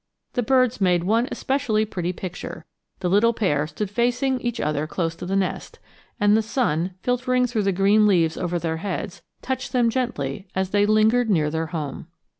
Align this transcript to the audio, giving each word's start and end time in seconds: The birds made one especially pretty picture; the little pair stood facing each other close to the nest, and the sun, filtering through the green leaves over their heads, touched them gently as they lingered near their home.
The 0.33 0.41
birds 0.41 0.81
made 0.81 1.03
one 1.03 1.27
especially 1.31 1.85
pretty 1.85 2.11
picture; 2.11 2.65
the 3.01 3.07
little 3.07 3.33
pair 3.33 3.67
stood 3.67 3.91
facing 3.91 4.41
each 4.41 4.59
other 4.59 4.87
close 4.87 5.13
to 5.17 5.27
the 5.27 5.35
nest, 5.35 5.77
and 6.19 6.35
the 6.35 6.41
sun, 6.41 6.95
filtering 7.03 7.45
through 7.45 7.61
the 7.61 7.71
green 7.71 8.07
leaves 8.07 8.35
over 8.35 8.57
their 8.57 8.77
heads, 8.77 9.21
touched 9.43 9.73
them 9.73 9.91
gently 9.91 10.47
as 10.55 10.71
they 10.71 10.87
lingered 10.87 11.29
near 11.29 11.51
their 11.51 11.67
home. 11.67 12.07